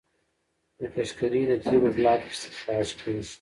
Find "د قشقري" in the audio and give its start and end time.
0.79-1.41